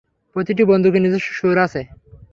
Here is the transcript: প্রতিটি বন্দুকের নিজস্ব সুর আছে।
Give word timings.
প্রতিটি 0.35 0.63
বন্দুকের 0.63 1.01
নিজস্ব 1.03 1.29
সুর 1.37 1.57
আছে। 1.65 1.81